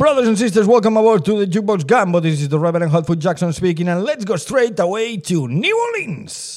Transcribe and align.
Brothers 0.00 0.28
and 0.28 0.38
sisters, 0.38 0.66
welcome 0.66 0.96
aboard 0.96 1.26
to 1.26 1.44
the 1.44 1.46
Jukebox 1.46 1.82
Gambo. 1.82 2.22
This 2.22 2.40
is 2.40 2.48
the 2.48 2.58
Reverend 2.58 2.90
Hotfoot 2.90 3.18
Jackson 3.18 3.52
speaking, 3.52 3.86
and 3.86 4.02
let's 4.02 4.24
go 4.24 4.36
straight 4.36 4.80
away 4.80 5.18
to 5.18 5.46
New 5.46 5.78
Orleans. 5.78 6.56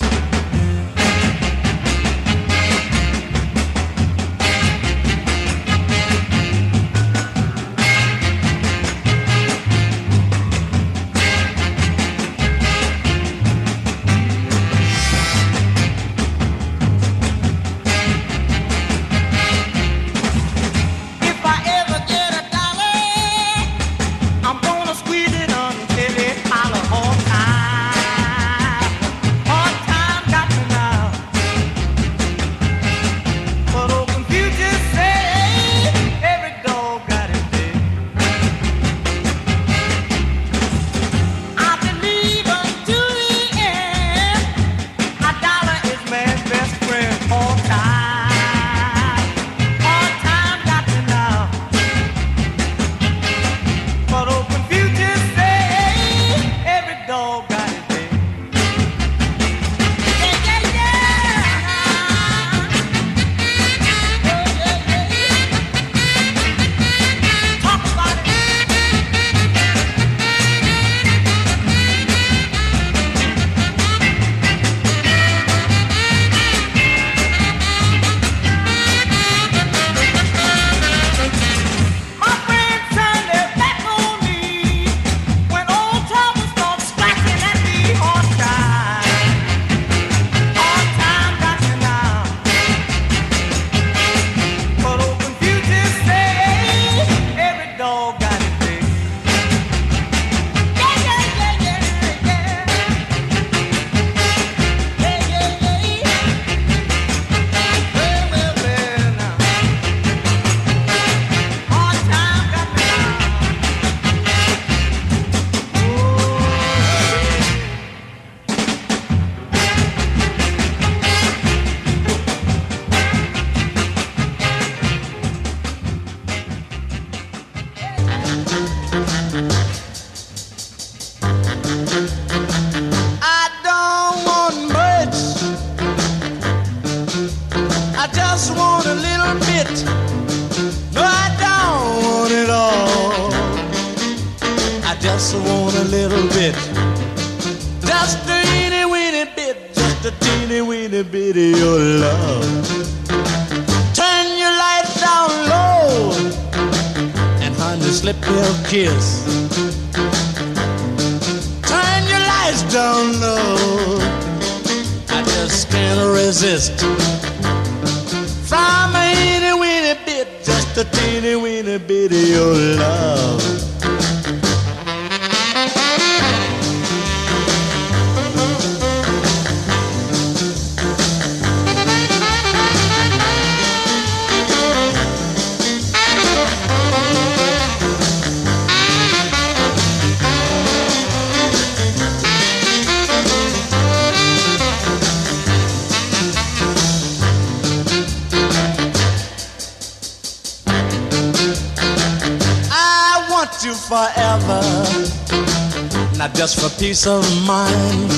Peace 206.84 207.08
of 207.08 207.24
mind. 207.48 208.10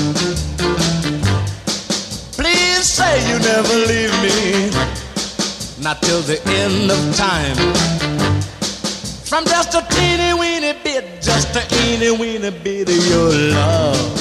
Please 2.32 2.84
say 2.84 3.14
you 3.28 3.38
never 3.38 3.76
leave 3.86 4.14
me, 4.22 4.70
not 5.82 6.02
till 6.02 6.20
the 6.22 6.40
end 6.46 6.90
of 6.90 6.98
time. 7.16 7.56
From 9.24 9.44
just 9.44 9.74
a 9.74 9.86
teeny 9.94 10.34
weeny 10.34 10.72
bit, 10.82 11.22
just 11.22 11.54
a 11.54 11.60
teeny 11.68 12.10
weeny 12.10 12.50
bit 12.50 12.88
of 12.88 14.16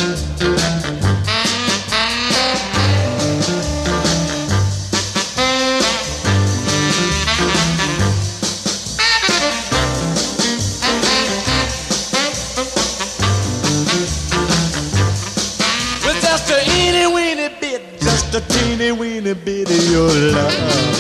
love. 20.01 20.95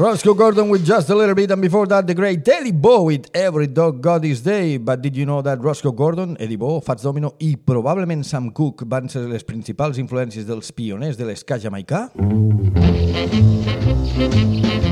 Roscoe 0.00 0.32
Gordon 0.32 0.70
with 0.70 0.82
Just 0.86 1.10
a 1.10 1.14
Little 1.14 1.34
Bit, 1.34 1.50
and 1.50 1.60
before 1.60 1.86
that, 1.88 2.06
the 2.06 2.14
great 2.14 2.48
Eddie 2.48 2.72
Bo 2.72 3.02
with 3.02 3.26
Every 3.34 3.66
Dog 3.66 4.00
Got 4.00 4.24
His 4.24 4.40
Day. 4.40 4.78
But 4.78 5.02
did 5.02 5.14
you 5.14 5.26
know 5.26 5.42
that 5.42 5.60
Roscoe 5.60 5.92
Gordon, 5.92 6.38
Eddie 6.40 6.56
Bo, 6.56 6.80
Fats 6.80 7.02
Domino 7.02 7.34
i 7.38 7.56
probablement 7.56 8.24
Sam 8.24 8.50
Cooke 8.50 8.86
van 8.88 9.08
ser 9.12 9.28
les 9.28 9.44
principals 9.44 9.98
influències 10.00 10.46
dels 10.48 10.72
pioners 10.72 11.18
de 11.18 11.24
l'esca 11.28 11.58
jamaicà? 11.60 12.08
Mm 12.16 12.72
-hmm. 14.16 14.89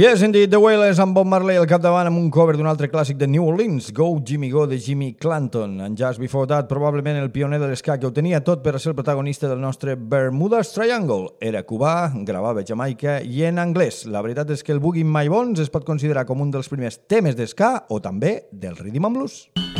Yes, 0.00 0.22
indeed, 0.22 0.48
The 0.48 0.56
Wailers 0.56 0.98
amb 0.98 1.12
Bob 1.12 1.26
Marley 1.28 1.58
al 1.60 1.66
capdavant 1.68 2.08
amb 2.08 2.16
un 2.16 2.30
cover 2.32 2.54
d'un 2.56 2.70
altre 2.70 2.88
clàssic 2.88 3.18
de 3.20 3.26
New 3.28 3.44
Orleans, 3.44 3.90
Go 3.92 4.06
Jimmy 4.24 4.48
Go 4.48 4.62
de 4.66 4.78
Jimmy 4.80 5.10
Clanton. 5.12 5.74
And 5.84 6.00
just 6.00 6.18
before 6.18 6.48
that, 6.48 6.70
probablement 6.70 7.18
el 7.20 7.28
pioner 7.30 7.58
de 7.60 7.68
l'esca 7.68 7.98
que 8.00 8.08
ho 8.08 8.12
tenia 8.16 8.40
tot 8.40 8.62
per 8.64 8.78
ser 8.80 8.94
el 8.94 8.96
protagonista 8.96 9.50
del 9.50 9.60
nostre 9.60 9.98
Bermuda's 10.00 10.72
Triangle. 10.72 11.34
Era 11.38 11.66
cubà, 11.68 12.14
gravava 12.24 12.64
a 12.64 12.64
Jamaica 12.64 13.18
i 13.20 13.44
en 13.44 13.60
anglès. 13.60 14.06
La 14.08 14.24
veritat 14.24 14.56
és 14.56 14.64
que 14.64 14.72
el 14.72 14.80
Boogie 14.80 15.04
My 15.04 15.28
Bones 15.28 15.60
es 15.60 15.68
pot 15.68 15.84
considerar 15.84 16.24
com 16.24 16.40
un 16.40 16.56
dels 16.56 16.72
primers 16.72 16.96
temes 17.04 17.36
d'esca 17.36 17.74
o 17.92 18.00
també 18.00 18.46
del 18.52 18.80
Rhythm 18.80 19.04
and 19.04 19.20
Blues. 19.20 19.79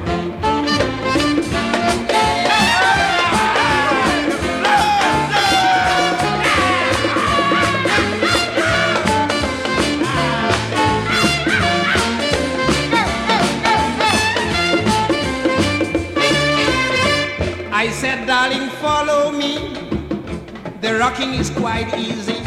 rocking 21.01 21.33
is 21.33 21.49
quite 21.49 21.91
easy. 21.97 22.37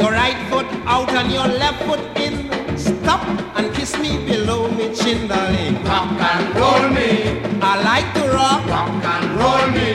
Your 0.00 0.10
right 0.10 0.40
foot 0.50 0.66
out 0.94 1.08
and 1.10 1.30
your 1.30 1.46
left 1.46 1.80
foot 1.84 2.02
in. 2.24 2.34
Stop 2.76 3.22
and 3.56 3.72
kiss 3.76 3.96
me 3.96 4.10
below 4.26 4.68
me 4.72 4.92
chin, 4.92 5.28
darling. 5.28 5.74
Rock 5.84 6.10
and 6.30 6.44
roll 6.60 6.84
me. 6.98 7.10
I 7.70 7.72
like 7.90 8.08
to 8.16 8.24
rock. 8.38 8.60
Rock 8.74 9.04
and 9.14 9.26
roll 9.40 9.66
me. 9.76 9.90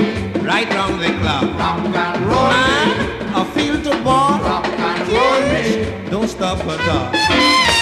Right 0.51 0.69
round 0.69 1.01
the 1.03 1.11
club. 1.19 1.45
Rock 1.59 1.95
and 2.05 2.25
roll 2.29 2.49
Man, 2.55 2.87
me. 2.97 3.39
I 3.39 3.43
feel 3.55 3.75
to 3.87 4.03
ball. 4.05 4.39
Rock 4.39 4.65
and 4.89 5.03
roll 5.15 5.41
me. 5.53 6.09
Don't 6.09 6.29
stop 6.29 6.59
at 6.73 6.89
all. 6.95 7.76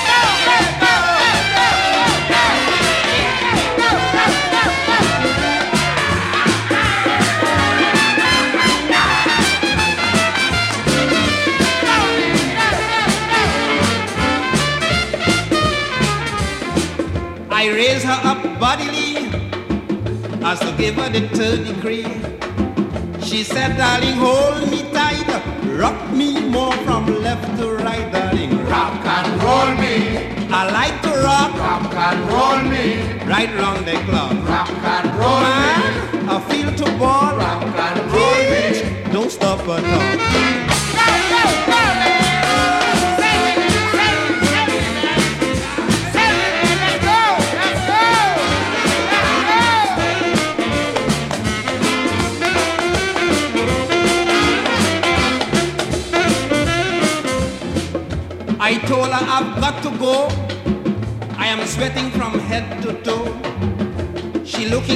Bodily 18.59 19.27
as 20.43 20.59
to 20.59 20.73
give 20.77 20.95
her 20.95 21.09
the 21.09 21.27
third 21.29 21.65
degree. 21.65 22.05
She 23.21 23.43
said, 23.43 23.77
darling, 23.77 24.15
hold 24.15 24.69
me 24.69 24.83
tight, 24.91 25.27
rock 25.77 26.11
me 26.11 26.47
more 26.49 26.73
from 26.85 27.05
left 27.21 27.57
to 27.59 27.75
right, 27.75 28.11
darling. 28.11 28.65
Rock 28.67 29.05
and 29.05 29.43
roll 29.43 29.71
me. 29.83 29.95
I 30.51 30.69
like 30.71 31.01
to 31.03 31.11
rock. 31.23 31.53
Rock 31.57 31.93
and 31.93 32.19
roll 32.31 32.61
me. 32.71 32.85
Right 33.25 33.51
round 33.55 33.85
the 33.85 33.97
clock. 34.09 34.24
Sweating 61.75 62.09
from 62.11 62.39
head 62.39 62.81
to 62.81 62.93
toe. 63.03 63.27
She 64.45 64.69
looked 64.69 64.89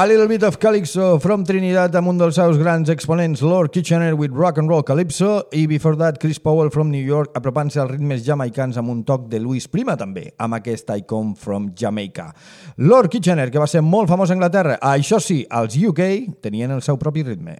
A 0.00 0.06
little 0.06 0.28
bit 0.28 0.44
of 0.44 0.60
Calypso 0.60 1.18
from 1.18 1.42
Trinidad 1.42 1.96
amb 1.98 2.12
un 2.12 2.20
dels 2.20 2.36
seus 2.38 2.54
grans 2.60 2.86
exponents, 2.92 3.40
Lord 3.42 3.72
Kitchener 3.74 4.12
with 4.14 4.30
Rock 4.30 4.60
and 4.62 4.70
Roll 4.70 4.84
Calypso 4.86 5.48
i 5.50 5.64
before 5.66 5.98
that 5.98 6.20
Chris 6.22 6.38
Powell 6.38 6.70
from 6.70 6.92
New 6.92 7.02
York 7.02 7.34
apropant-se 7.34 7.80
als 7.82 7.90
ritmes 7.96 8.22
jamaicans 8.22 8.78
amb 8.78 8.92
un 8.94 9.02
toc 9.02 9.26
de 9.26 9.42
Louis 9.42 9.66
Prima 9.66 9.96
també, 9.98 10.28
amb 10.38 10.54
aquest 10.60 10.94
I 10.94 11.02
Come 11.02 11.34
From 11.34 11.72
Jamaica. 11.74 12.28
Lord 12.76 13.10
Kitchener, 13.10 13.50
que 13.50 13.58
va 13.58 13.66
ser 13.66 13.82
molt 13.82 14.06
famós 14.06 14.30
a 14.30 14.38
Anglaterra, 14.38 14.78
això 14.78 15.18
sí, 15.18 15.42
als 15.50 15.74
UK 15.74 16.38
tenien 16.46 16.70
el 16.70 16.86
seu 16.86 16.94
propi 16.94 17.26
ritme. 17.26 17.58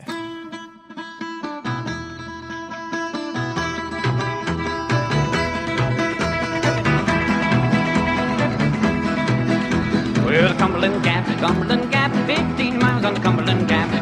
Well, 10.22 10.54
Cumberland 10.54 11.02
Gap, 11.02 11.26
Cumberland 11.42 11.90
Gap, 11.90 11.97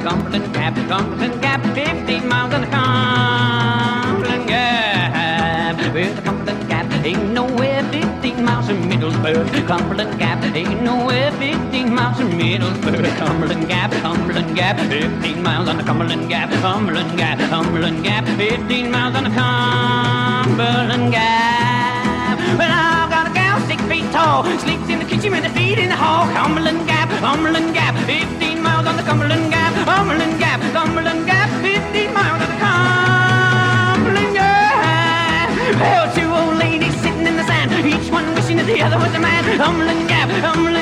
Cumberland 0.07 0.55
Gap, 0.55 0.75
Cumberland 0.89 1.43
Gap, 1.43 1.61
15 1.75 2.29
miles 2.29 2.55
on 2.55 2.61
the 2.61 2.69
Cumberland 2.69 4.47
Gap. 4.47 5.77
Well, 5.93 6.15
the 6.15 6.23
Cumberland 6.23 6.69
Gap 6.69 6.87
ain't 7.05 7.33
nowhere 7.33 7.83
15 7.91 8.45
miles 8.45 8.67
from 8.69 8.89
Middlesboro. 8.89 9.67
Cumberland 9.67 10.17
Gap 10.17 10.45
ain't 10.55 10.81
nowhere 10.83 11.33
15 11.33 11.93
miles 11.93 12.19
from 12.19 12.31
Middlesboro. 12.31 13.17
Cumberland 13.17 13.67
Gap, 13.67 13.91
Cumberland 13.91 14.55
Gap, 14.55 14.79
15 14.79 15.43
miles 15.43 15.69
on 15.69 15.77
the 15.77 15.83
Cumberland 15.83 16.29
Gap, 16.29 16.51
Cumberland 16.63 17.19
Gap, 17.19 17.39
Cumberland 17.51 18.05
Gap, 18.05 18.25
15 18.39 18.89
miles 18.89 19.17
on 19.17 19.25
the 19.25 19.31
Cumberland 19.31 21.11
Gap. 21.11 22.39
Well, 22.57 22.71
I've 22.71 23.11
got 23.11 23.29
a 23.33 23.35
gal 23.35 23.59
six 23.67 23.83
feet 23.91 24.09
tall, 24.13 24.45
sleeps 24.61 24.89
in 24.89 25.01
the 25.01 25.05
kitchen 25.05 25.33
with 25.33 25.43
her 25.43 25.53
feet 25.53 25.81
in 25.81 25.89
the 25.89 25.97
hall. 25.97 26.29
Cumberland 26.33 26.87
Gap, 26.87 27.09
Cumberland 27.19 27.75
Gap, 27.75 27.97
15 28.07 28.63
miles 28.63 28.87
on 28.87 28.97
the 28.97 29.03
Cumberland 29.03 29.51
Gap, 29.51 29.56
Cumberland 29.87 30.39
Gap, 30.41 30.61
Cumberland 30.73 31.27
Gap, 31.27 31.49
15 31.63 32.13
miles 32.13 32.43
on 32.43 32.49
the 32.51 32.59
Cumberland 32.59 34.35
Gap. 34.35 35.49
Well, 35.81 36.07
two 36.13 36.29
old 36.29 36.59
ladies 36.59 36.95
sitting 37.01 37.27
in 37.27 37.37
the 37.37 37.45
sand, 37.45 37.71
each 37.87 38.11
one 38.11 38.27
wishing 38.35 38.57
that 38.59 38.67
the 38.67 38.83
other 38.83 38.99
was 38.99 39.15
a 39.15 39.21
man. 39.21 39.45
Cumberland 39.57 40.09
Gap, 40.09 40.29
Cumberland 40.43 40.76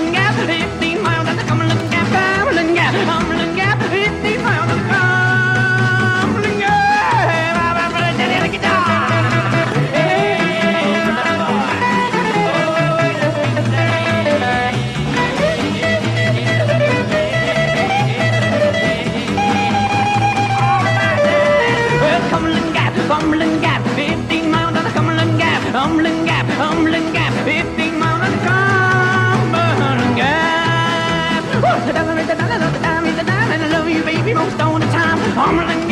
down 34.58 34.80
the 34.80 34.86
time. 34.86 35.18
I'm 35.38 35.83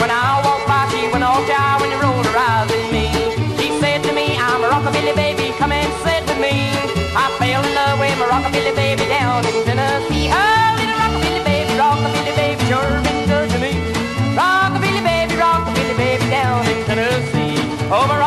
When 0.00 0.10
I 0.10 0.40
walked 0.44 0.66
by, 0.68 0.88
she 0.92 1.08
went 1.12 1.24
all 1.24 1.42
shy 1.46 1.76
when 1.80 1.90
you 1.90 1.98
rolled 2.00 2.26
her 2.26 2.38
eyes 2.38 2.70
at 2.70 2.86
me. 2.92 3.06
She 3.58 3.68
said 3.80 4.02
to 4.04 4.12
me, 4.12 4.36
I'm 4.36 4.62
a 4.64 4.68
rockabilly 4.68 5.14
baby, 5.14 5.52
come 5.58 5.72
and 5.72 5.90
sit 6.04 6.22
with 6.28 6.40
me. 6.40 6.70
I 7.16 7.24
fell 7.38 7.62
in 7.64 7.72
love 7.74 7.98
with 8.00 8.16
my 8.18 8.26
rockabilly 8.26 8.74
baby 8.74 9.06
down 9.06 9.44
in 9.46 9.56
Tennessee. 9.64 10.28
Oh, 10.32 10.68
little 10.78 10.96
rockabilly 11.00 11.42
baby, 11.44 11.72
rockabilly 11.80 12.34
baby, 12.36 12.62
sure 12.70 13.00
been 13.06 13.20
good 13.30 13.48
to 13.54 13.58
me. 13.58 13.72
Rockabilly 14.36 15.02
baby, 15.02 15.34
rockabilly 15.34 15.96
baby 15.96 16.26
down 16.30 16.66
in 16.68 16.78
Tennessee. 16.84 17.56
over. 17.90 18.25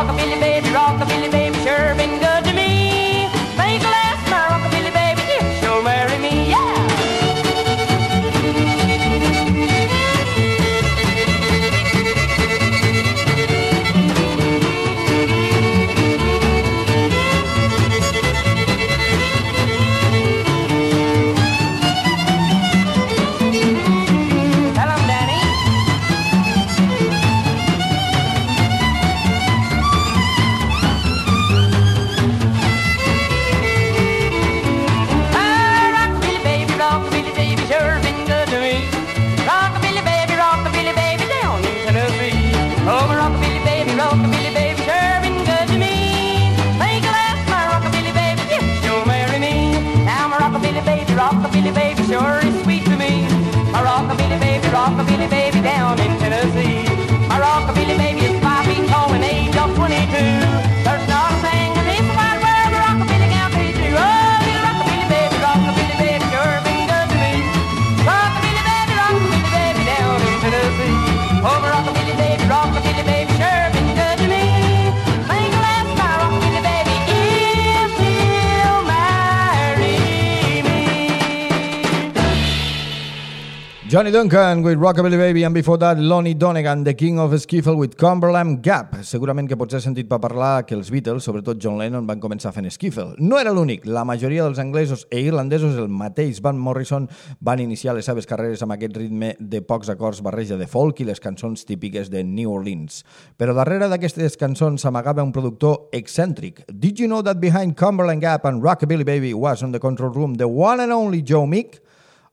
Johnny 84.00 84.12
Duncan 84.12 84.64
with 84.64 84.80
Rockabilly 84.80 85.18
Baby 85.18 85.44
and 85.44 85.54
before 85.54 85.78
that 85.78 86.00
Lonnie 86.00 86.34
Donegan, 86.34 86.86
the 86.86 86.94
king 86.94 87.20
of 87.20 87.32
skiffle 87.32 87.76
with 87.76 87.98
Cumberland 87.98 88.64
Gap. 88.64 88.96
Segurament 89.04 89.50
que 89.50 89.58
potser 89.60 89.76
has 89.76 89.84
sentit 89.84 90.08
per 90.08 90.22
parlar 90.24 90.64
que 90.64 90.78
els 90.78 90.88
Beatles, 90.88 91.26
sobretot 91.28 91.60
John 91.60 91.76
Lennon, 91.76 92.08
van 92.08 92.22
començar 92.24 92.54
fent 92.56 92.70
skiffle. 92.72 93.18
No 93.20 93.36
era 93.36 93.52
l'únic. 93.52 93.84
La 93.84 94.06
majoria 94.08 94.46
dels 94.46 94.62
anglesos 94.64 95.04
e 95.12 95.20
irlandesos, 95.20 95.76
el 95.76 95.90
mateix 95.92 96.40
Van 96.40 96.56
Morrison, 96.56 97.10
van 97.42 97.60
iniciar 97.60 97.98
les 97.98 98.08
seves 98.08 98.30
carreres 98.30 98.64
amb 98.64 98.78
aquest 98.78 98.96
ritme 99.02 99.34
de 99.38 99.60
pocs 99.60 99.92
acords 99.92 100.24
barreja 100.24 100.56
de 100.56 100.70
folk 100.72 101.04
i 101.04 101.10
les 101.10 101.20
cançons 101.20 101.68
típiques 101.68 102.08
de 102.08 102.24
New 102.24 102.56
Orleans. 102.56 103.04
Però 103.36 103.52
darrere 103.58 103.92
d'aquestes 103.92 104.40
cançons 104.40 104.80
s'amagava 104.80 105.28
un 105.28 105.36
productor 105.36 105.90
excèntric. 105.92 106.64
Did 106.72 107.04
you 107.04 107.12
know 107.12 107.20
that 107.28 107.44
behind 107.44 107.76
Cumberland 107.76 108.24
Gap 108.24 108.48
and 108.48 108.64
Rockabilly 108.64 109.04
Baby 109.04 109.34
was 109.34 109.62
on 109.62 109.76
the 109.76 109.84
control 109.84 110.16
room 110.16 110.40
the 110.40 110.48
one 110.48 110.80
and 110.80 110.96
only 110.96 111.22
Joe 111.22 111.46
Meek? 111.46 111.82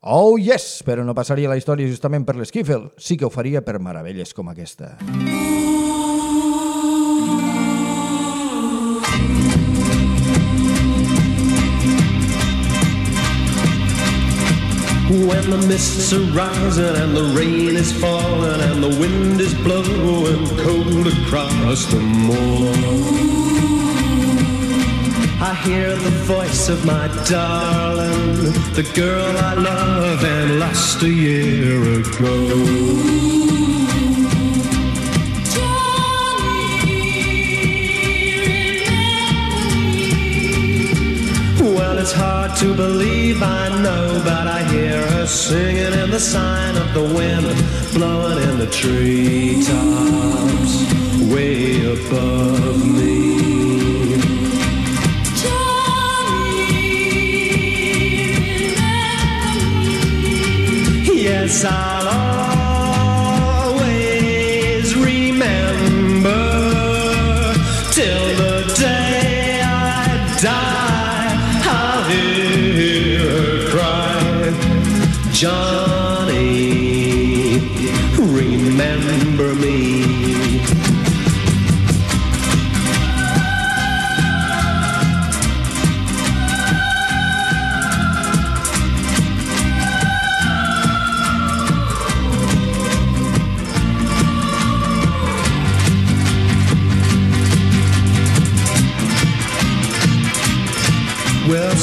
Oh, 0.08 0.38
yes! 0.38 0.84
Però 0.86 1.02
no 1.02 1.16
passaria 1.18 1.48
la 1.50 1.56
història 1.58 1.90
justament 1.90 2.22
per 2.22 2.36
l'Skiffle. 2.38 2.92
Sí 2.94 3.16
que 3.18 3.26
ho 3.26 3.30
faria 3.34 3.58
per 3.66 3.80
meravelles 3.82 4.30
com 4.38 4.46
aquesta. 4.52 4.94
When 15.26 15.50
the 15.50 15.66
mists 15.66 16.12
are 16.12 16.22
rising 16.30 16.94
and 17.02 17.16
the 17.16 17.26
rain 17.34 17.74
is 17.74 17.90
falling 17.90 18.60
and 18.60 18.84
the 18.84 18.94
wind 19.00 19.40
is 19.40 19.54
blowing 19.54 20.46
cold 20.62 21.06
across 21.08 21.86
the 21.90 21.98
moor. 21.98 23.75
I 25.38 25.54
hear 25.54 25.94
the 25.94 26.10
voice 26.24 26.70
of 26.70 26.86
my 26.86 27.08
darling, 27.28 28.52
the 28.72 28.90
girl 28.94 29.36
I 29.36 29.52
love 29.52 30.24
and 30.24 30.58
lost 30.58 31.02
a 31.02 31.10
year 31.10 32.00
ago. 32.00 32.36
Well, 41.60 41.98
it's 41.98 42.12
hard 42.12 42.56
to 42.56 42.74
believe, 42.74 43.42
I 43.42 43.68
know, 43.82 44.22
but 44.24 44.46
I 44.46 44.62
hear 44.72 45.06
her 45.06 45.26
singing 45.26 45.92
in 46.02 46.10
the 46.10 46.20
sign 46.20 46.78
of 46.78 46.94
the 46.94 47.02
wind, 47.02 47.54
blowing 47.92 48.38
in 48.42 48.58
the 48.58 48.68
treetops, 48.68 49.66
way 51.30 51.84
above 51.92 52.86
me. 52.86 53.25
Yes, 61.46 61.62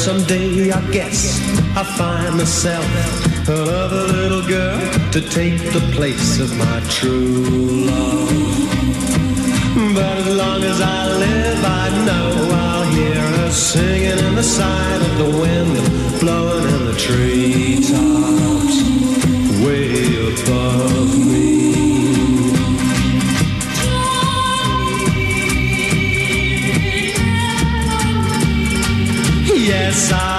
someday 0.04 0.70
I 0.70 0.82
guess 0.90 1.40
I'll 1.74 1.92
find 1.96 2.36
myself 2.36 2.84
another 3.48 4.02
little 4.12 4.46
girl 4.46 4.78
to 5.12 5.20
take 5.30 5.56
the 5.72 5.80
place 5.96 6.40
of 6.40 6.54
my 6.58 6.80
true 6.90 7.86
love. 7.88 8.28
But 9.94 10.18
as 10.18 10.36
long 10.36 10.62
as 10.62 10.78
I 10.82 11.00
live, 11.24 11.64
I 11.64 11.86
know 12.04 12.26
I'll 12.52 12.84
hear 12.92 13.22
her 13.36 13.50
singing 13.50 14.18
in 14.26 14.34
the 14.34 14.42
side 14.42 15.00
of 15.08 15.14
the 15.22 15.30
wind, 15.40 15.74
blowing 16.20 16.66
in 16.76 16.84
the 16.84 16.96
treetops, 17.06 18.76
way 19.64 20.13
Yes, 29.94 30.33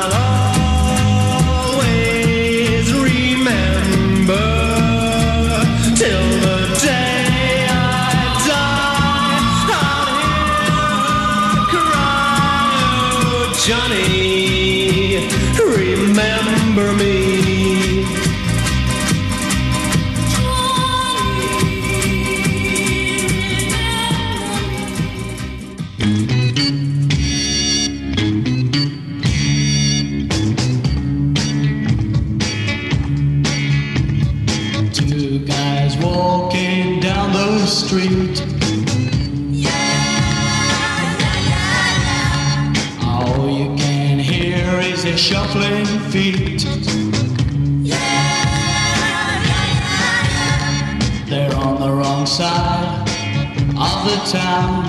town. 54.26 54.85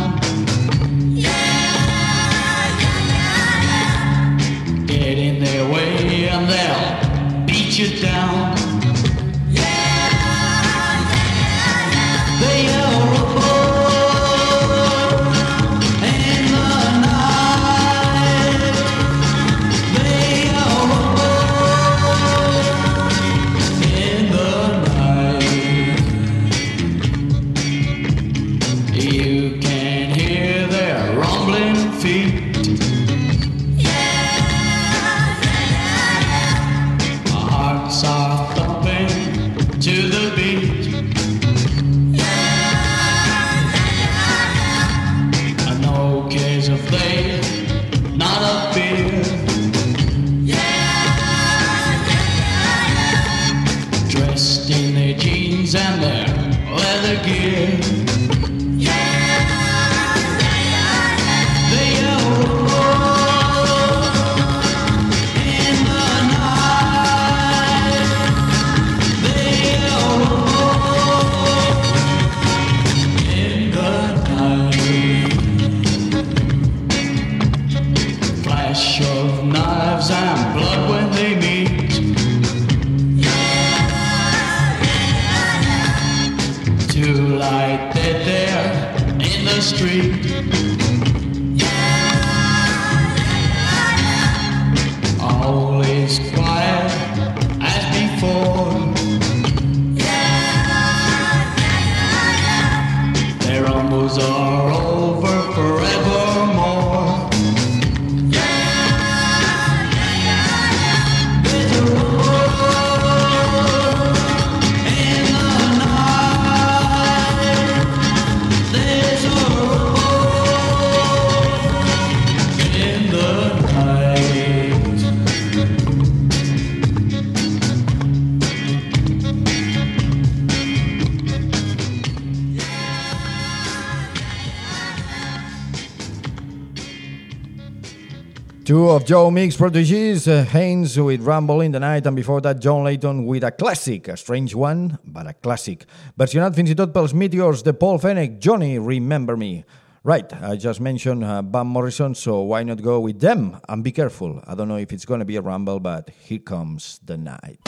Two 138.67 138.91
of 138.91 139.05
Joe 139.05 139.31
Meek's 139.31 139.57
proteges, 139.57 140.27
uh, 140.27 140.45
Heinz 140.45 140.99
with 140.99 141.21
Rumble 141.21 141.61
in 141.61 141.71
the 141.71 141.79
Night, 141.79 142.05
and 142.05 142.17
before 142.17 142.41
that, 142.41 142.59
John 142.59 142.83
Leyton 142.83 143.25
with 143.25 143.45
a 143.45 143.53
classic, 143.53 144.09
a 144.09 144.17
strange 144.17 144.57
one, 144.57 144.99
but 145.05 145.25
a 145.29 145.35
classic. 145.35 145.87
Versionat 146.19 146.57
fins 146.57 146.73
i 146.73 146.75
tot 146.75 146.93
pels 146.93 147.15
Meteors 147.15 147.63
de 147.63 147.73
Paul 147.73 148.01
Fenech, 148.01 148.41
Johnny, 148.41 148.81
Remember 148.81 149.37
Me. 149.37 149.65
Right, 150.03 150.27
I 150.43 150.57
just 150.57 150.81
mentioned 150.81 151.23
uh, 151.23 151.43
Van 151.43 151.69
Morrison, 151.69 152.17
so 152.17 152.41
why 152.41 152.65
not 152.65 152.83
go 152.83 152.99
with 152.99 153.21
them? 153.21 153.57
And 153.69 153.85
be 153.85 153.93
careful, 153.93 154.43
I 154.49 154.57
don't 154.57 154.67
know 154.67 154.79
if 154.79 154.93
it's 154.93 155.05
going 155.05 155.21
to 155.21 155.25
be 155.25 155.37
a 155.37 155.43
rumble, 155.43 155.79
but 155.79 156.11
here 156.11 156.41
comes 156.41 156.99
the 157.05 157.17
night. 157.17 157.61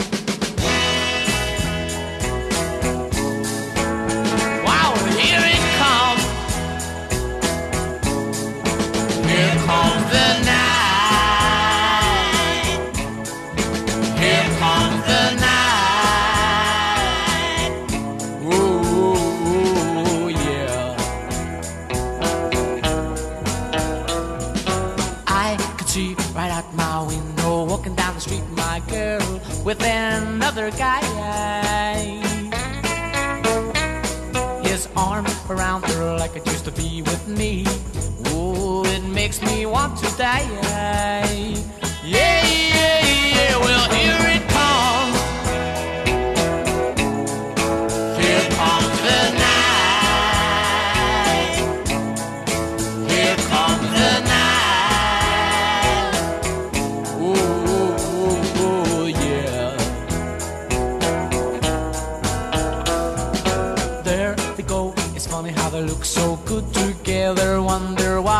Wow, 4.67 4.95
here 5.15 5.39
it 5.47 5.63
comes. 5.79 6.23
Here 9.31 9.55
comes 9.63 10.11
the 10.11 10.43
night. 10.43 10.68
With 29.69 29.83
another 29.83 30.71
guy. 30.71 30.99
His 34.63 34.89
arm 34.95 35.27
around 35.47 35.85
her 35.85 36.17
like 36.17 36.35
it 36.35 36.43
used 36.47 36.65
to 36.65 36.71
be 36.71 37.03
with 37.03 37.27
me. 37.27 37.65
Oh, 38.33 38.83
it 38.87 39.03
makes 39.03 39.43
me 39.43 39.67
want 39.67 39.95
to 39.99 40.07
die. 40.17 40.47
Yeah, 42.03 42.38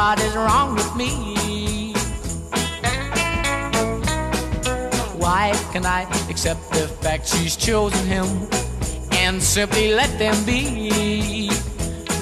what 0.09 0.21
is 0.21 0.35
wrong 0.35 0.73
with 0.73 0.95
me. 0.95 1.93
Why 5.23 5.53
can 5.71 5.85
I 5.85 6.01
accept 6.31 6.71
the 6.71 6.87
fact 7.03 7.27
she's 7.27 7.55
chosen 7.55 8.07
him 8.07 8.25
and 9.11 9.39
simply 9.39 9.93
let 9.93 10.17
them 10.17 10.33
be? 10.45 11.51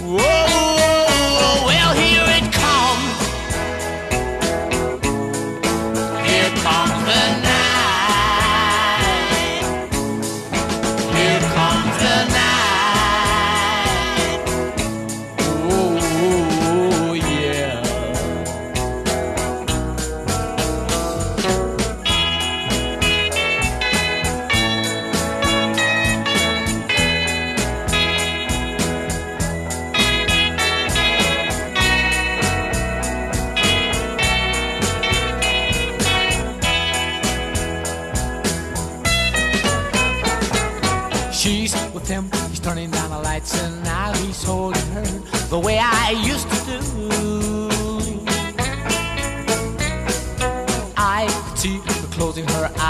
Whoa, 0.03 0.19
well, 1.69 1.93
here 2.03 2.27
it 2.39 2.47
comes. 2.61 3.19
Here 6.27 6.51
comes 6.65 6.99
the 7.07 7.46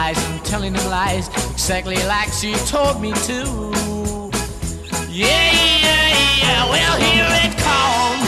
eyes 0.07 0.29
and 0.29 0.45
telling 0.45 0.73
him 0.73 0.89
lies, 0.89 1.27
exactly 1.51 1.97
like 2.05 2.31
she 2.31 2.53
told 2.65 3.01
me 3.01 3.11
to. 3.11 3.43
Yeah, 5.09 5.51
yeah, 5.83 6.07
yeah, 6.41 6.69
well, 6.69 6.97
here 6.97 7.27
it 7.43 7.57
comes. 7.57 8.26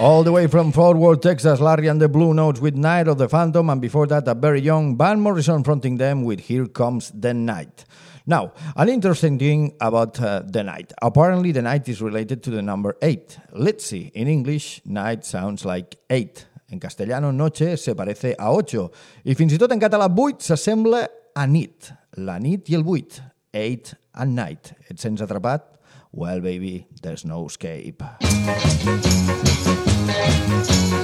All 0.00 0.22
the 0.22 0.30
way 0.30 0.46
from 0.46 0.70
Fort 0.70 0.96
Worth, 0.96 1.22
Texas, 1.22 1.58
Larry 1.58 1.88
and 1.88 2.00
the 2.00 2.08
Blue 2.08 2.32
Notes 2.32 2.60
with 2.60 2.76
Night 2.76 3.08
of 3.08 3.18
the 3.18 3.28
Phantom, 3.28 3.68
and 3.68 3.80
before 3.80 4.06
that, 4.06 4.28
a 4.28 4.34
very 4.34 4.60
young 4.60 4.96
Van 4.96 5.20
Morrison 5.20 5.64
fronting 5.64 5.96
them 5.96 6.22
with 6.22 6.38
Here 6.38 6.66
Comes 6.66 7.10
the 7.10 7.34
Night. 7.34 7.84
Now, 8.24 8.52
an 8.76 8.88
interesting 8.88 9.40
thing 9.40 9.74
about 9.80 10.20
uh, 10.20 10.42
the 10.46 10.62
night. 10.62 10.92
Apparently, 11.02 11.50
the 11.50 11.62
night 11.62 11.88
is 11.88 12.00
related 12.00 12.44
to 12.44 12.50
the 12.50 12.62
number 12.62 12.96
eight. 13.02 13.38
Let's 13.52 13.86
see. 13.86 14.12
In 14.14 14.28
English, 14.28 14.82
night 14.84 15.24
sounds 15.24 15.64
like 15.64 15.96
eight. 16.10 16.46
En 16.70 16.78
castellano, 16.78 17.32
noche 17.32 17.76
se 17.76 17.94
parece 17.94 18.36
a 18.38 18.52
ocho. 18.52 18.92
I 19.24 19.34
fins 19.34 19.52
i 19.52 19.58
tot 19.58 19.72
en 19.72 19.80
català, 19.80 20.06
buit 20.14 20.46
s'assembla 20.46 21.08
a 21.34 21.46
nit. 21.46 21.90
La 22.18 22.38
nit 22.38 22.70
i 22.70 22.78
el 22.78 22.84
buit. 22.84 23.18
Eight 23.52 23.94
and 24.14 24.36
night. 24.36 24.74
Et 24.88 25.00
sents 25.00 25.24
atrapat? 25.26 25.64
Well, 26.12 26.40
baby, 26.40 26.86
there's 27.02 27.24
no 27.24 27.46
escape. 27.46 28.04
Thank 30.08 30.92
you. 30.92 30.97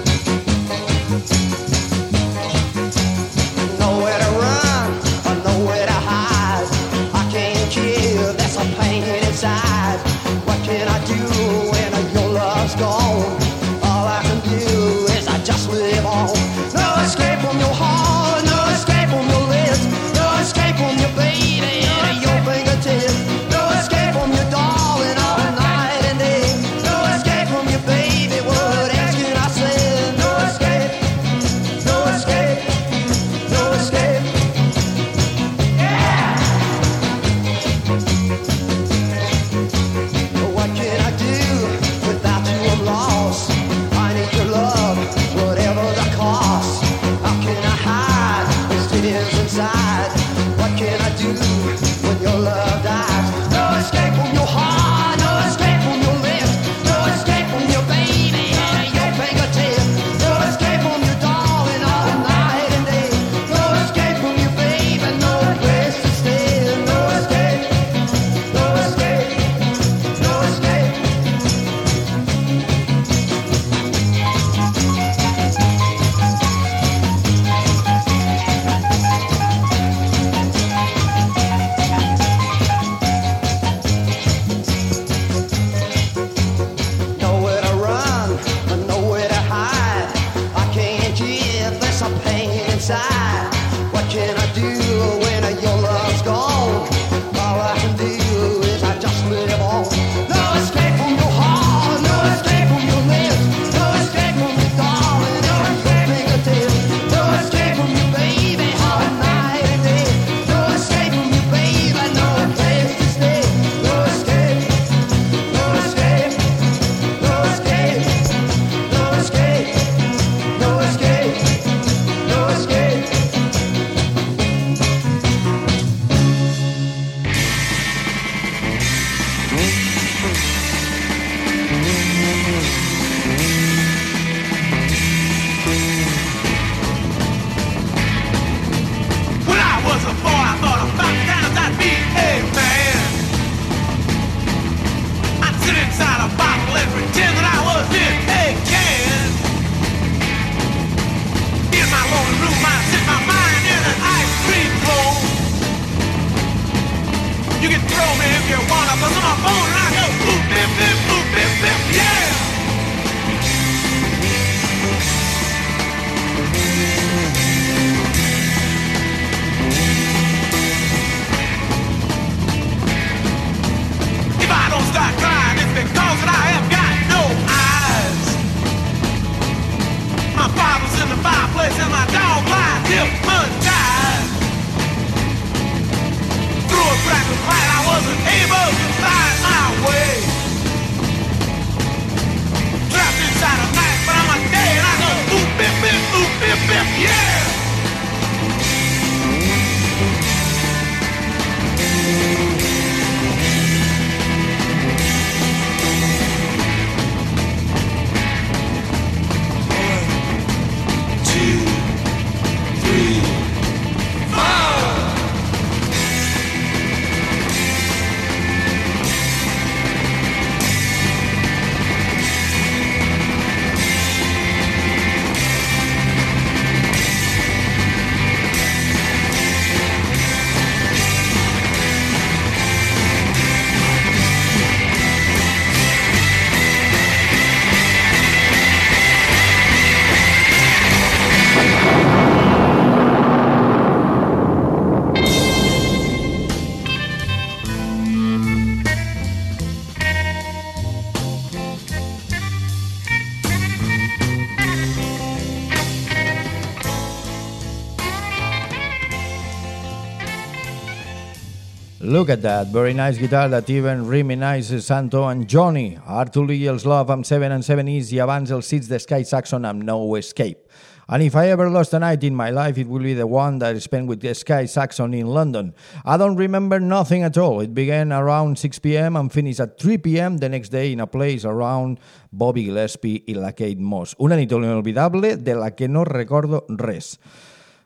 Look 262.24 262.38
at 262.38 262.40
that, 262.40 262.68
very 262.68 262.94
nice 262.94 263.18
guitar 263.18 263.50
that 263.50 263.68
even 263.68 264.06
really 264.08 264.34
nice 264.34 264.72
Santo 264.82 265.28
and 265.28 265.46
Johnny. 265.46 265.98
Arthur 266.06 266.46
Lee 266.46 266.66
els 266.66 266.86
Love 266.86 267.12
amb 267.12 267.26
7 267.26 267.52
and 267.52 267.62
7 267.62 267.86
East 267.86 268.14
i 268.16 268.20
abans 268.24 268.48
els 268.48 268.64
Seeds 268.64 268.88
de 268.88 268.96
Sky 268.96 269.26
Saxon 269.28 269.66
amb 269.68 269.84
No 269.84 269.98
Escape. 270.16 270.64
And 271.06 271.22
if 271.22 271.36
I 271.36 271.50
ever 271.50 271.68
lost 271.68 271.92
a 271.92 271.98
night 271.98 272.24
in 272.24 272.34
my 272.34 272.48
life, 272.48 272.78
it 272.78 272.88
will 272.88 273.02
be 273.02 273.12
the 273.12 273.26
one 273.26 273.58
that 273.58 273.76
I 273.76 273.78
spent 273.78 274.06
with 274.06 274.24
Sky 274.34 274.64
Saxon 274.64 275.12
in 275.12 275.26
London. 275.26 275.74
I 276.02 276.16
don't 276.16 276.36
remember 276.36 276.80
nothing 276.80 277.24
at 277.24 277.36
all. 277.36 277.60
It 277.60 277.74
began 277.74 278.10
around 278.10 278.58
6 278.58 278.78
p.m. 278.78 279.16
and 279.16 279.30
finished 279.30 279.60
at 279.60 279.78
3 279.78 279.98
p.m. 279.98 280.38
the 280.38 280.48
next 280.48 280.70
day 280.70 280.92
in 280.92 281.00
a 281.00 281.06
place 281.06 281.44
around 281.44 282.00
Bobby 282.32 282.64
Gillespie 282.64 283.22
i 283.28 283.34
la 283.34 283.52
Kate 283.52 283.78
Moss. 283.78 284.16
Una 284.18 284.36
nit 284.36 284.50
inolvidable 284.50 285.36
de 285.36 285.54
la 285.54 285.72
que 285.72 285.88
no 285.88 286.06
recordo 286.06 286.64
res. 286.70 287.18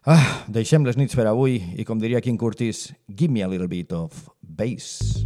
Ah, 0.09 0.47
deixem 0.49 0.87
les 0.89 0.97
nits 0.97 1.13
per 1.13 1.27
avui 1.29 1.59
i, 1.77 1.85
com 1.85 2.01
diria 2.01 2.23
King 2.25 2.41
Curtis, 2.41 2.87
give 3.13 3.29
me 3.29 3.43
a 3.45 3.49
little 3.53 3.69
bit 3.69 3.93
of 3.93 4.25
bass. 4.41 5.19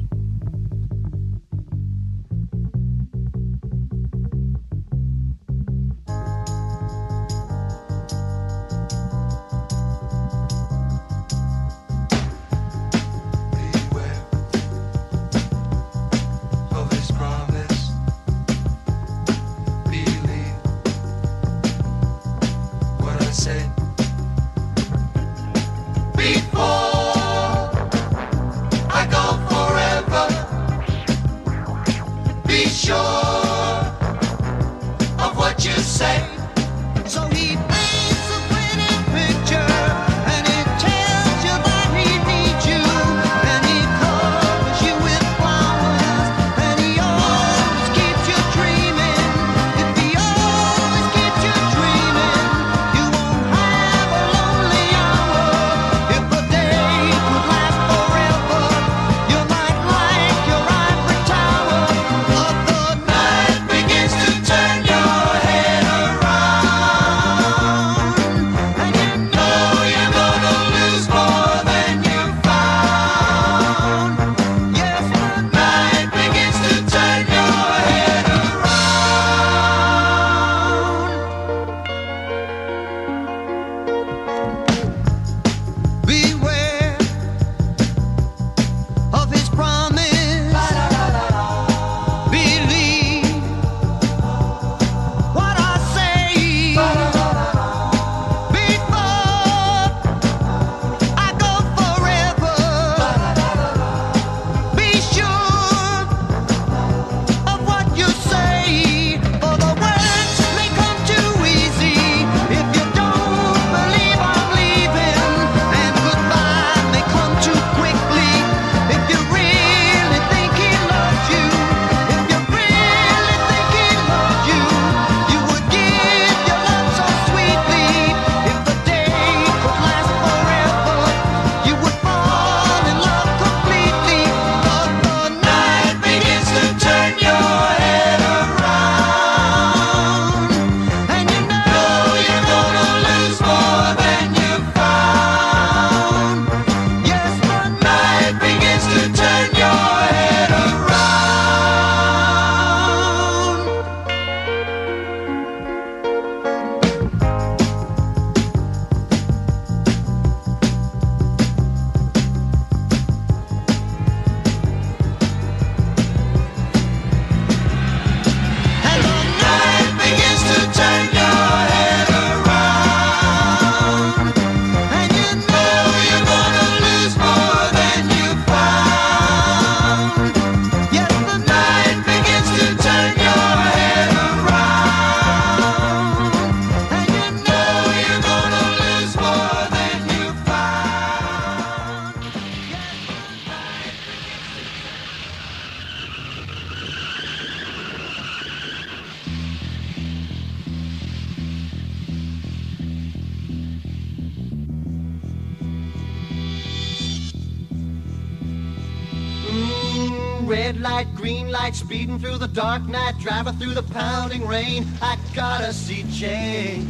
Dark 212.52 212.86
night, 212.86 213.14
driving 213.18 213.54
through 213.54 213.74
the 213.74 213.82
pounding 213.82 214.46
rain. 214.46 214.86
I 215.00 215.16
gotta 215.34 215.72
see 215.72 216.04
Jane. 216.10 216.86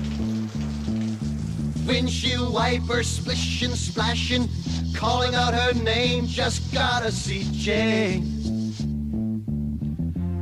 Windshield 1.86 2.52
wipers 2.52 3.08
splishing, 3.08 3.70
splashing, 3.70 4.48
calling 4.94 5.34
out 5.34 5.54
her 5.54 5.72
name. 5.82 6.26
Just 6.26 6.72
gotta 6.72 7.12
see 7.12 7.46
Jane. 7.52 8.28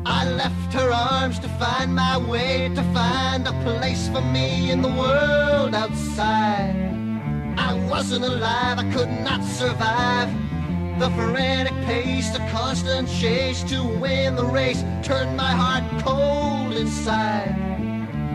I 0.07 0.31
left 0.31 0.73
her 0.73 0.91
arms 0.91 1.39
to 1.41 1.49
find 1.51 1.95
my 1.95 2.17
way, 2.17 2.71
to 2.75 2.83
find 2.95 3.47
a 3.47 3.53
place 3.63 4.09
for 4.09 4.23
me 4.23 4.71
in 4.71 4.81
the 4.81 4.89
world 4.89 5.75
outside. 5.75 6.75
I 7.59 7.75
wasn't 7.89 8.25
alive, 8.25 8.79
I 8.79 8.91
could 8.93 9.11
not 9.11 9.45
survive. 9.45 10.50
The 11.01 11.09
frantic 11.13 11.73
pace, 11.87 12.29
the 12.29 12.41
constant 12.53 13.09
chase 13.09 13.63
to 13.73 13.83
win 13.83 14.37
the 14.37 14.45
race 14.45 14.85
turned 15.03 15.35
my 15.35 15.51
heart 15.51 15.83
cold 16.05 16.77
inside. 16.77 17.57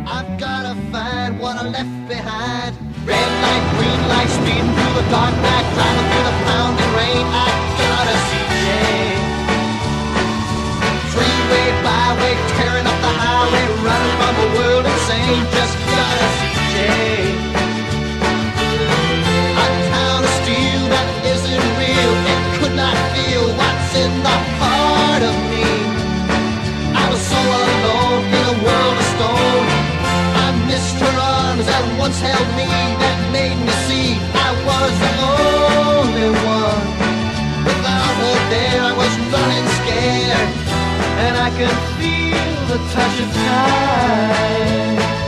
I've 0.08 0.40
gotta 0.40 0.74
find 0.92 1.40
what 1.40 1.58
I 1.58 1.70
left 1.70 2.08
behind. 2.08 2.76
Red 3.06 3.32
light, 3.44 3.66
green 3.78 4.02
light, 4.10 4.30
speeding 4.34 4.66
through 4.74 4.94
the 4.98 5.06
dark 5.14 5.36
night, 5.46 5.68
driving 5.78 6.08
through 6.10 6.26
the 6.26 6.38
pounding 6.50 6.92
rain. 6.98 7.24
I 7.38 7.48
gotta 7.86 8.18
see 8.26 8.46
Jane. 8.66 9.22
Freeway, 11.14 11.70
byway, 11.86 12.34
tearing 12.58 12.88
up 12.90 12.98
the 13.06 13.14
highway, 13.14 13.66
running 13.86 14.16
from 14.18 14.34
the 14.42 14.50
world 14.58 14.86
insane. 14.90 15.46
Just 15.54 15.78
gotta 15.94 16.28
see 16.42 16.55
the 24.26 24.38
heart 24.60 25.24
of 25.30 25.36
me. 25.52 25.68
I 27.02 27.06
was 27.12 27.22
so 27.34 27.42
alone 27.62 28.24
in 28.38 28.44
a 28.54 28.58
world 28.66 28.96
of 29.02 29.08
stone. 29.16 29.68
I 30.46 30.48
missed 30.70 30.98
her 31.06 31.16
arms 31.38 31.66
that 31.72 31.84
once 32.04 32.20
held 32.28 32.50
me, 32.60 32.70
that 33.02 33.18
made 33.38 33.58
me 33.66 33.74
see 33.88 34.10
I 34.48 34.50
was 34.70 34.94
the 35.06 35.12
only 35.38 36.32
one. 36.58 36.86
Without 37.68 38.14
her 38.22 38.38
there, 38.54 38.82
I 38.90 38.94
was 39.02 39.14
running 39.34 39.68
scared, 39.80 40.52
and 41.26 41.34
I 41.48 41.50
could 41.58 41.80
feel 42.00 42.56
the 42.72 42.80
touch 42.94 43.16
of 43.26 43.30
time. 43.50 45.25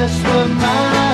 Happiness 0.00 0.22
were 0.24 0.54
mine. 0.54 1.09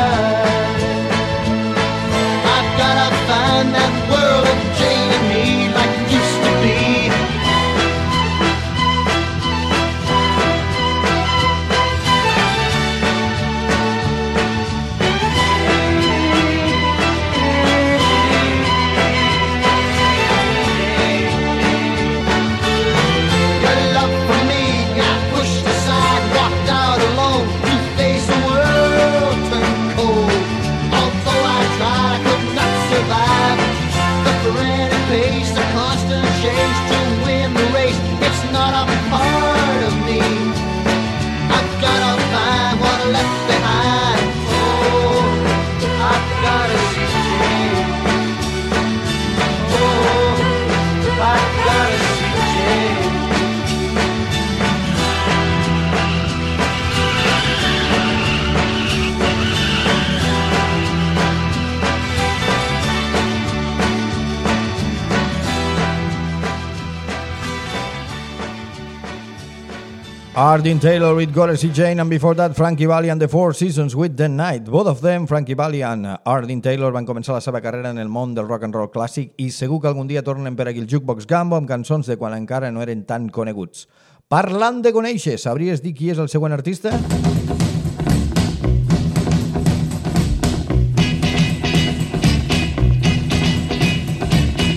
Ardin 70.57 70.81
Taylor 70.81 71.15
with 71.15 71.59
See 71.59 71.69
Jane, 71.69 72.01
and 72.01 72.09
before 72.09 72.35
that, 72.35 72.57
Frankie 72.57 72.87
Valli 72.87 73.11
and 73.11 73.21
the 73.21 73.29
Four 73.29 73.53
Seasons 73.53 73.95
with 73.95 74.17
The 74.17 74.27
Night. 74.27 74.65
Both 74.65 74.87
of 74.87 75.03
them, 75.03 75.27
Frankie 75.27 75.53
Valli 75.53 75.83
and 75.83 76.07
Ardin 76.25 76.63
Taylor, 76.63 76.91
van 76.93 77.05
començar 77.05 77.35
la 77.35 77.43
seva 77.43 77.61
carrera 77.61 77.91
en 77.91 77.99
el 77.99 78.09
món 78.09 78.33
del 78.35 78.49
rock 78.49 78.63
and 78.65 78.75
roll 78.75 78.89
clàssic 78.89 79.35
i 79.37 79.51
segur 79.53 79.83
que 79.83 79.89
algun 79.91 80.09
dia 80.09 80.23
tornen 80.25 80.57
per 80.57 80.69
aquí 80.71 80.81
el 80.81 80.89
Jukebox 80.89 81.27
Gambo 81.29 81.59
amb 81.61 81.69
cançons 81.69 82.09
de 82.09 82.17
quan 82.17 82.33
encara 82.33 82.71
no 82.73 82.81
eren 82.81 83.05
tan 83.05 83.29
coneguts. 83.29 83.85
Parlant 84.33 84.81
de 84.81 84.95
conèixer, 84.97 85.37
sabries 85.37 85.83
dir 85.85 85.93
qui 85.93 86.09
és 86.09 86.17
el 86.17 86.31
següent 86.33 86.57
artista? 86.57 86.95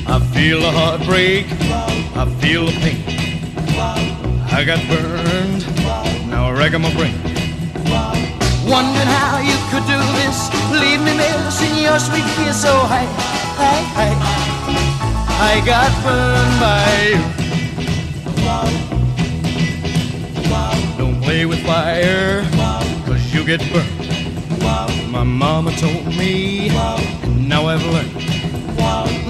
I 0.10 0.20
feel 0.36 0.60
the 0.60 0.76
heartbreak, 0.76 1.48
I 2.20 2.28
feel 2.44 2.68
the 2.68 2.76
pain. 2.84 3.19
I 4.60 4.66
got 4.66 4.86
burned, 4.90 5.64
now 6.30 6.50
I 6.50 6.52
reckon 6.52 6.82
my 6.82 6.94
brain. 6.94 7.16
Wondering 8.68 9.08
how 9.08 9.40
you 9.40 9.56
could 9.72 9.88
do 9.88 9.98
this, 10.20 10.52
leave 10.70 11.00
me 11.00 11.16
missing 11.16 11.78
your 11.82 11.98
sweet 11.98 12.26
kiss 12.36 12.62
so 12.62 12.76
high, 12.92 13.08
high, 13.56 13.84
high. 13.96 14.18
I 15.40 15.62
got 15.66 15.90
burned 16.04 16.60
by 16.60 16.84
you. 17.08 17.22
Don't 20.98 21.22
play 21.24 21.46
with 21.46 21.66
fire, 21.66 22.44
cause 23.06 23.34
you 23.34 23.46
get 23.46 23.62
burned. 23.72 23.90
My 25.10 25.24
mama 25.24 25.72
told 25.78 26.06
me, 26.06 26.68
and 26.68 27.48
now 27.48 27.68
I've 27.68 27.86
learned. 27.86 28.12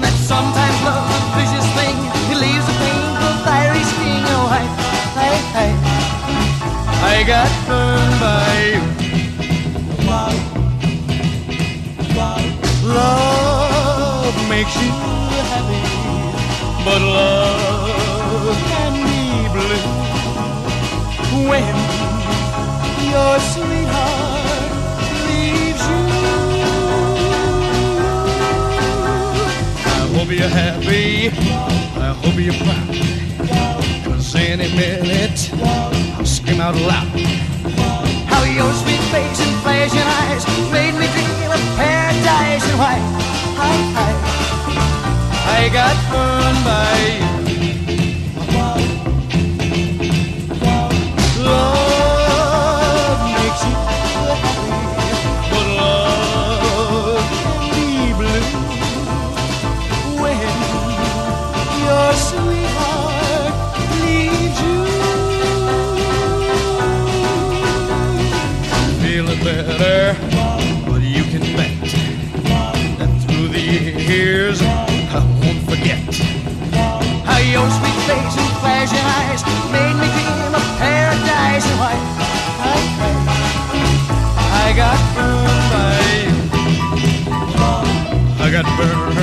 That 0.01 0.13
sometimes 0.25 0.81
love's 0.83 1.08
I 7.19 7.23
got 7.25 7.51
burned 7.67 8.17
by 8.21 8.47
you. 8.71 8.81
Love 12.87 14.35
makes 14.47 14.73
you 14.81 14.89
happy, 15.51 15.81
but 16.85 17.01
love 17.01 18.57
can 18.71 18.93
be 19.03 19.19
blue 19.51 19.83
when 21.49 21.75
your 23.11 23.35
sweetheart 23.51 24.71
leaves 25.27 25.83
you. 25.91 26.03
I 29.83 29.93
hope 30.15 30.31
you're 30.31 30.47
happy. 30.47 31.07
I 31.99 32.13
hope 32.21 32.39
you're 32.39 32.53
proud. 32.53 33.88
Cause 34.31 34.41
any 34.41 34.71
minute 34.75 35.51
I'll 35.55 36.23
scream 36.23 36.61
out 36.61 36.75
loud. 36.75 37.07
How 38.27 38.43
your 38.43 38.71
sweet 38.73 39.01
face 39.09 39.41
and 39.41 39.61
flashing 39.63 39.99
eyes 40.01 40.45
made 40.71 40.93
me 40.93 41.07
dream 41.07 41.49
of 41.49 41.59
paradise 41.75 42.63
and 42.69 42.77
why, 42.77 42.99
high, 43.57 43.81
high. 43.97 44.17
I 45.57 45.69
got 45.73 45.95
burned 46.11 46.63
by 46.63 47.33
you. 47.33 47.38
Face 78.09 78.37
and 78.41 78.51
flashing 78.61 79.05
eyes 79.21 79.41
made 79.75 79.95
me 80.01 80.07
dream 80.15 80.53
of 80.59 80.65
paradise 80.81 81.65
and 81.69 81.77
why, 81.81 81.95
high, 82.63 82.85
high. 82.99 83.17
I 84.65 84.67
got 84.81 84.99
burned 85.15 85.65
by 85.73 85.97
you. 86.23 86.35
I 88.45 88.47
got 88.55 88.67
burned. 88.77 89.19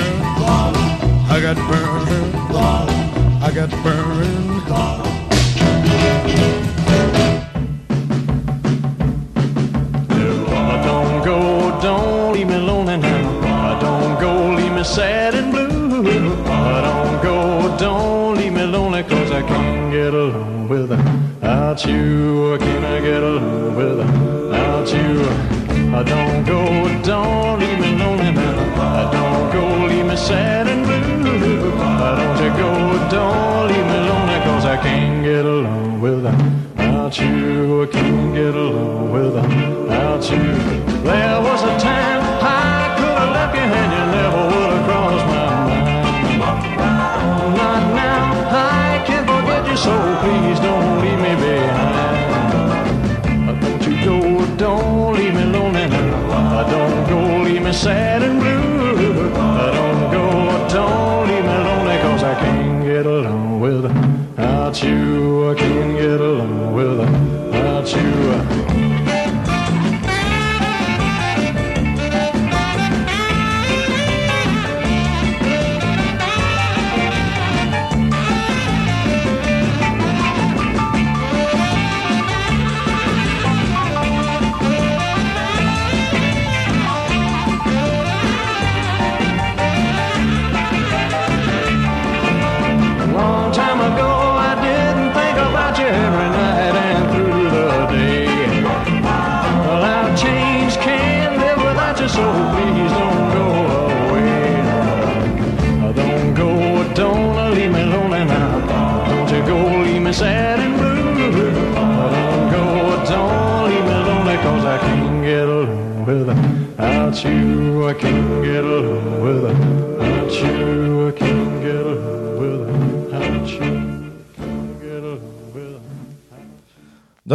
I 1.35 1.39
got 1.47 1.59
burned. 1.69 2.11
I 3.47 3.51
got 3.59 3.71
burned. 3.85 4.69
Oh, 10.59 10.73
don't 10.89 11.19
go, 11.25 11.39
don't 11.83 12.33
leave 12.35 12.49
me 12.49 12.59
lonely 12.59 12.97
now. 12.97 13.79
Don't 13.81 14.15
go, 14.21 14.31
leave 14.55 14.73
me 14.73 14.85
sad 14.85 15.36
without 21.77 21.91
you. 21.91 22.59
Can 22.59 22.85
I 22.85 23.01
get 23.01 23.23
along 23.23 23.77
without 23.77 24.89
you? 24.93 25.25
Don't 26.05 26.45
go, 26.45 27.03
don't 27.03 27.61
leave 27.61 27.79
me 27.79 27.97
lonely 27.97 28.33
now. 28.33 29.11
Don't 29.11 29.53
go, 29.53 29.87
leave 29.87 30.07
me 30.07 30.17
sad 30.17 30.67
and 30.69 30.85
blue. 30.85 31.71
Don't 31.77 32.39
you 32.43 32.51
go, 32.57 33.09
don't 33.11 33.69
leave 33.69 33.87
me 33.87 33.99
lonely, 34.09 34.39
cause 34.45 34.65
I 34.65 34.77
can't 34.77 35.25
get 35.25 35.45
along 35.45 36.01
without 36.01 37.19
you. 37.19 37.83
I 37.83 37.87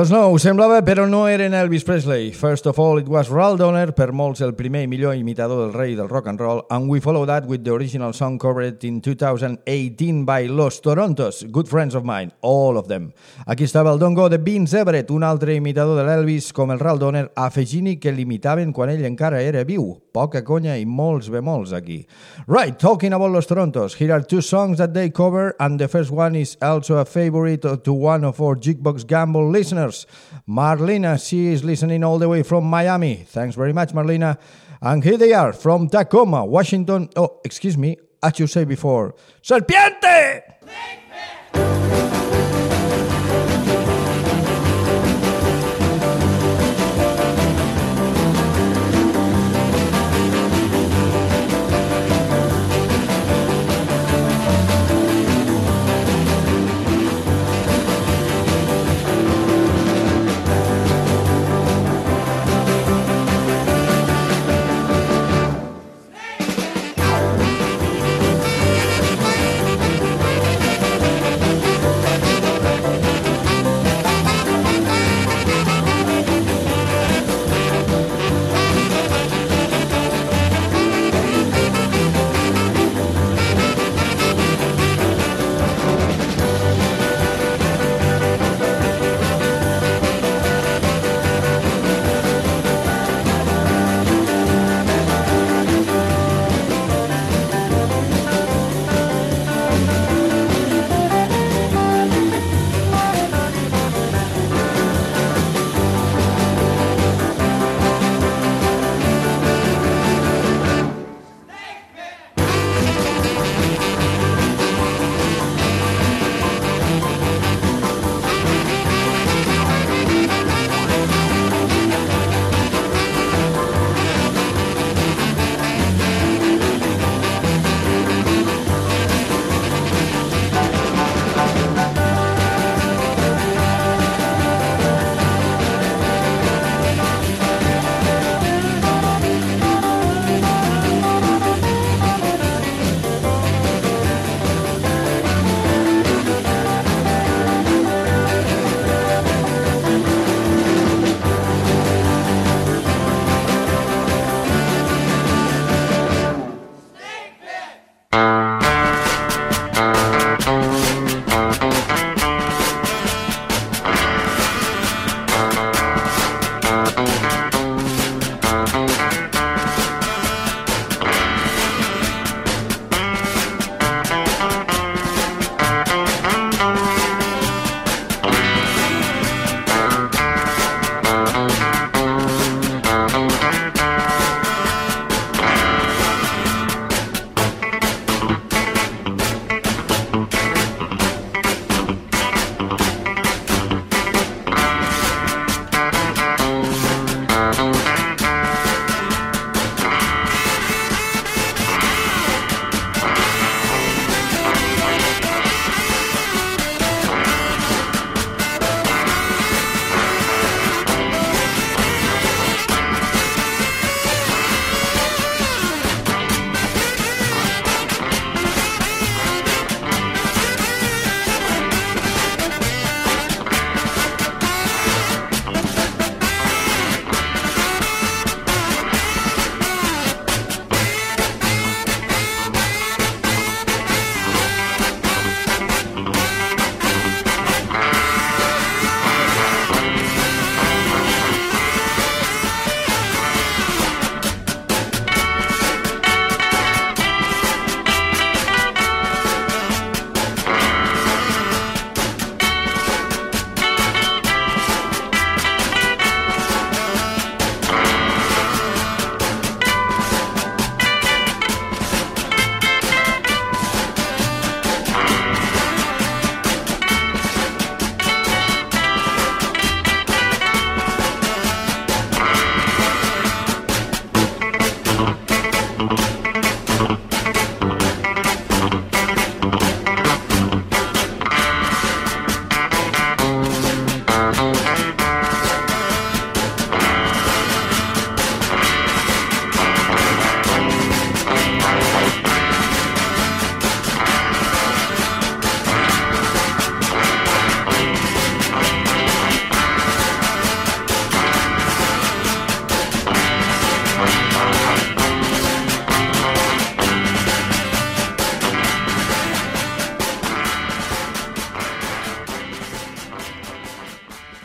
Doncs 0.02 0.10
no, 0.10 0.22
ho 0.34 0.38
semblava, 0.42 0.80
però 0.82 1.04
no 1.06 1.28
eren 1.30 1.54
Elvis 1.54 1.84
Presley. 1.86 2.32
First 2.34 2.66
of 2.66 2.80
all, 2.80 2.98
it 2.98 3.06
was 3.06 3.30
Ral 3.30 3.54
Donner, 3.54 3.92
per 3.94 4.08
molts 4.10 4.42
el 4.42 4.56
primer 4.58 4.82
i 4.82 4.88
millor 4.90 5.14
imitador 5.14 5.60
del 5.62 5.76
rei 5.78 5.94
del 5.94 6.08
rock 6.10 6.26
and 6.32 6.42
roll, 6.42 6.64
and 6.74 6.90
we 6.90 6.98
follow 7.00 7.22
that 7.30 7.46
with 7.46 7.62
the 7.62 7.70
original 7.70 8.12
song 8.12 8.40
covered 8.40 8.84
in 8.84 9.00
2018 9.00 10.26
by 10.26 10.48
Los 10.48 10.82
Torontos, 10.82 11.44
good 11.52 11.70
friends 11.70 11.94
of 11.94 12.04
mine, 12.04 12.34
all 12.42 12.80
of 12.80 12.88
them. 12.88 13.12
Aquí 13.46 13.64
estava 13.64 13.92
el 13.92 14.00
Dongo 14.00 14.28
de 14.28 14.40
Vince 14.40 14.80
Everett, 14.80 15.12
un 15.12 15.22
altre 15.22 15.54
imitador 15.54 16.00
de 16.00 16.08
l'Elvis 16.08 16.50
com 16.52 16.72
el 16.72 16.80
Ral 16.80 16.98
Donner, 16.98 17.28
afegint-hi 17.36 18.00
que 18.02 18.12
l'imitaven 18.12 18.74
quan 18.74 18.90
ell 18.90 19.06
encara 19.06 19.44
era 19.46 19.62
viu. 19.64 19.86
Poca 20.12 20.42
conya 20.44 20.80
i 20.82 20.86
molts 20.90 21.30
bemols 21.30 21.76
aquí. 21.78 22.08
Right, 22.48 22.74
talking 22.74 23.14
about 23.14 23.30
Los 23.32 23.46
Torontos, 23.46 23.94
here 24.02 24.16
are 24.18 24.26
two 24.26 24.42
songs 24.42 24.80
that 24.80 24.96
they 24.96 25.12
cover, 25.12 25.54
and 25.60 25.78
the 25.78 25.88
first 25.88 26.10
one 26.10 26.36
is 26.36 26.58
also 26.60 26.98
a 26.98 27.06
favorite 27.06 27.62
to 27.62 27.94
one 27.94 28.26
of 28.26 28.42
our 28.42 28.58
Jukebox 28.58 29.06
Gamble 29.06 29.48
listeners, 29.48 29.91
Marlena. 30.48 31.18
She 31.18 31.48
is 31.48 31.64
listening 31.64 32.04
all 32.04 32.20
the 32.20 32.30
way 32.30 32.44
from 32.44 32.64
Miami. 32.66 33.16
Thanks 33.16 33.56
very 33.56 33.74
much, 33.74 33.94
Marlena. 33.94 34.38
And 34.82 35.04
here 35.04 35.18
they 35.18 35.34
are 35.34 35.54
from 35.54 35.90
Tacoma, 35.90 36.46
Washington. 36.46 37.10
Oh, 37.16 37.40
excuse 37.44 37.78
me, 37.78 37.98
as 38.24 38.40
you 38.40 38.48
say 38.48 38.66
before, 38.66 39.16
Serpiente! 39.44 40.42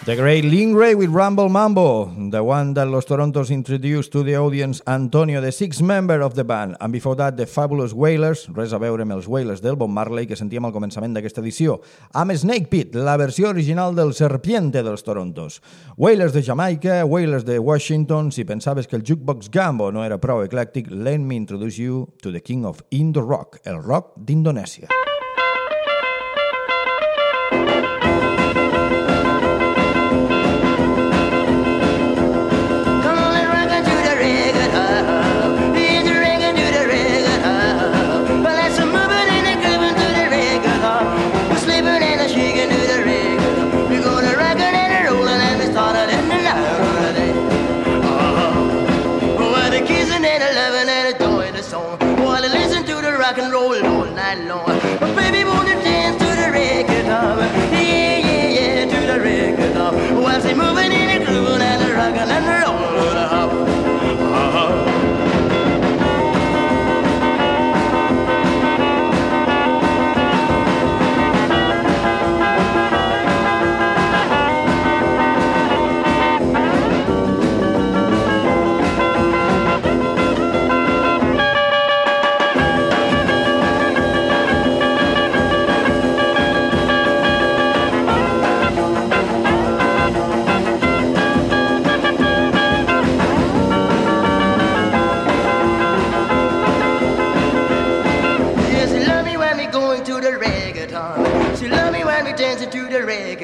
The 0.07 0.15
great 0.15 0.45
Lingray 0.45 0.95
with 0.95 1.11
Rumble 1.11 1.49
Mambo, 1.49 2.05
the 2.31 2.41
one 2.41 2.75
that 2.75 2.87
Los 2.87 3.07
Torontos 3.07 3.51
introduced 3.51 4.13
to 4.13 4.23
the 4.23 4.37
audience 4.37 4.81
Antonio, 4.87 5.41
the 5.41 5.51
sixth 5.51 5.83
member 5.83 6.21
of 6.21 6.35
the 6.37 6.45
band, 6.45 6.77
and 6.81 6.93
before 6.93 7.17
that 7.17 7.37
the 7.37 7.45
Fabulous 7.45 7.93
Wailers, 7.93 8.47
res 8.55 8.71
a 8.73 8.79
veure 8.79 9.03
amb 9.03 9.17
els 9.17 9.27
Wailers 9.27 9.65
del 9.65 9.75
Bob 9.75 9.91
Marley 9.91 10.29
que 10.31 10.39
sentíem 10.39 10.63
al 10.63 10.71
començament 10.71 11.17
d'aquesta 11.17 11.43
edició, 11.43 11.81
amb 12.15 12.37
Snake 12.39 12.71
Pit, 12.71 12.95
la 12.95 13.17
versió 13.19 13.51
original 13.51 13.99
del 13.99 14.15
Serpiente 14.15 14.85
dels 14.87 15.03
Torontos. 15.03 15.59
Wailers 15.97 16.39
de 16.39 16.45
Jamaica, 16.47 17.01
Wailers 17.05 17.45
de 17.45 17.59
Washington, 17.59 18.31
si 18.31 18.45
pensaves 18.45 18.87
que 18.87 18.95
el 18.95 19.03
Jukebox 19.03 19.51
Gambo 19.51 19.91
no 19.91 20.07
era 20.07 20.21
prou 20.23 20.47
eclèctic, 20.47 20.87
let 20.87 21.19
me 21.19 21.35
introduce 21.35 21.83
you 21.83 22.15
to 22.23 22.31
the 22.31 22.41
king 22.41 22.63
of 22.65 22.79
Indo-Rock, 22.91 23.59
el 23.65 23.83
rock 23.83 24.15
d'Indonèsia. 24.23 24.87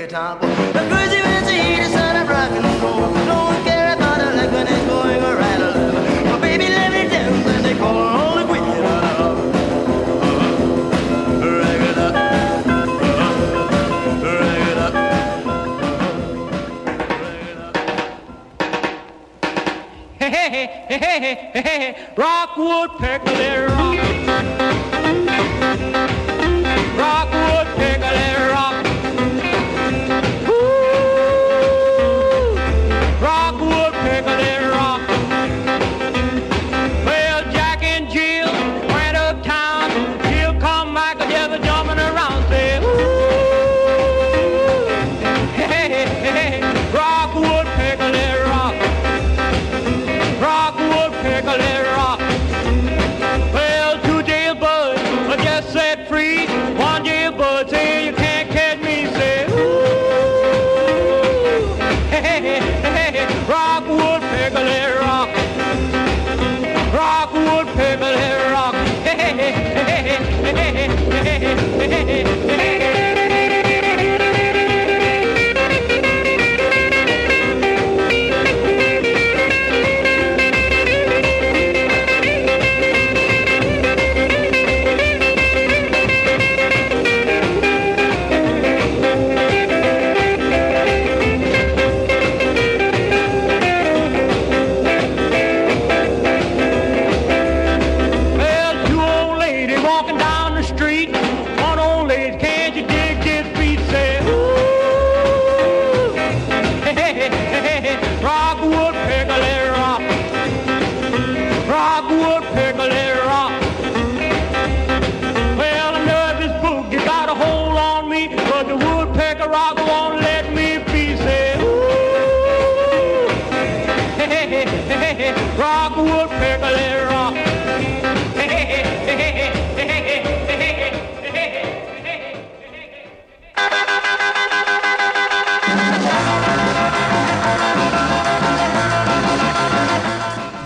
The 0.07 0.15
reggaeton. 0.15 0.41
But 0.73 1.11
she 1.49 1.63
hear 1.63 1.85
the 1.85 1.91
sound 1.91 2.19
of 2.19 2.29
rock 2.29 2.51
and 2.51 2.83
roll. 2.83 3.13
Don't 3.27 3.65
care 3.65 3.95
about 3.95 4.21
her 4.21 4.35
like 4.37 4.51
when 4.53 4.67
it's 4.67 4.87
going 4.87 5.23
along. 5.23 6.25
But 6.25 6.41
baby, 6.41 6.69
let 6.69 6.93
me 6.93 7.09
dance 7.09 7.47
and 7.47 7.65
they 7.65 7.75
call 7.75 7.95
her 7.95 8.01
all 8.01 8.37
the 8.37 8.45
queen 8.45 8.63
of. 8.63 9.03
Hey, 20.19 20.31
hey, 20.31 20.49
hey, 20.89 20.99
hey, 20.99 21.35
hey, 21.53 21.63
hey, 21.63 22.15
Rockwood. 22.17 22.91
Rockwood 23.01 24.22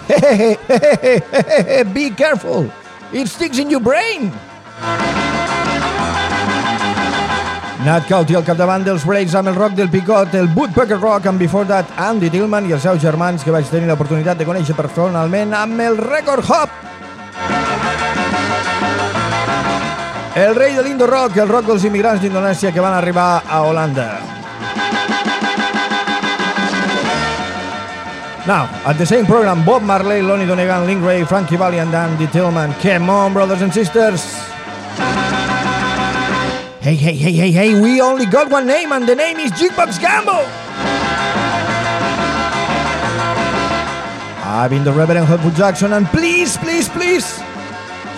Hey, 0.06 0.56
hey, 0.68 1.20
hey, 1.32 1.82
be 1.82 2.10
careful! 2.10 2.70
It 3.12 3.26
sticks 3.26 3.58
in 3.58 3.70
your 3.70 3.80
brain! 3.80 4.30
Nat 7.82 8.06
Cauty 8.06 8.34
al 8.38 8.44
capdavant 8.46 8.86
dels 8.86 9.02
Braves 9.06 9.34
amb 9.38 9.50
el 9.50 9.58
rock 9.58 9.74
del 9.78 9.90
picot, 9.90 10.34
el 10.38 10.48
Woodpecker 10.54 10.98
Rock, 10.98 11.26
and 11.26 11.38
before 11.38 11.66
that 11.66 11.90
Andy 11.98 12.30
Tillman 12.30 12.70
i 12.70 12.74
els 12.74 12.86
seus 12.86 13.02
germans 13.02 13.42
que 13.42 13.54
vaig 13.54 13.66
tenir 13.70 13.90
l'oportunitat 13.90 14.38
de 14.38 14.46
conèixer 14.46 14.78
personalment 14.78 15.54
amb 15.54 15.82
el 15.82 15.98
Record 15.98 16.46
Hop. 16.50 16.70
El 20.36 20.54
rei 20.54 20.74
de 20.76 20.86
l'Indo-Rock, 20.86 21.38
el 21.42 21.50
rock 21.50 21.70
dels 21.72 21.86
immigrants 21.90 22.22
d'Indonèsia 22.22 22.70
que 22.70 22.82
van 22.84 22.94
arribar 22.94 23.42
a 23.42 23.62
Holanda. 23.66 24.10
Now, 28.46 28.70
at 28.86 28.96
the 28.96 29.04
same 29.04 29.26
program, 29.26 29.64
Bob 29.64 29.82
Marley, 29.82 30.22
Lonnie 30.22 30.46
Donegan, 30.46 30.86
Link 30.86 31.02
Wray, 31.02 31.24
Frankie 31.24 31.56
Valli, 31.56 31.78
and 31.80 31.92
Andy 31.92 32.26
Tielman. 32.26 32.72
Come 32.80 33.10
on, 33.10 33.32
brothers 33.32 33.60
and 33.60 33.74
sisters. 33.74 34.22
Hey, 36.80 36.94
hey, 36.94 37.16
hey, 37.16 37.32
hey, 37.32 37.50
hey, 37.50 37.80
we 37.80 38.00
only 38.00 38.24
got 38.26 38.48
one 38.48 38.64
name, 38.64 38.92
and 38.92 39.08
the 39.08 39.16
name 39.16 39.38
is 39.38 39.50
Jukebox 39.50 40.00
Gamble. 40.00 40.46
I've 44.46 44.70
been 44.70 44.84
the 44.84 44.92
Reverend 44.92 45.26
Hopeful 45.26 45.50
Jackson, 45.50 45.92
and 45.92 46.06
please, 46.06 46.56
please, 46.56 46.88
please, 46.88 47.26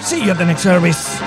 see 0.02 0.22
you 0.22 0.32
at 0.32 0.36
the 0.36 0.44
next 0.44 0.62
service. 0.62 1.18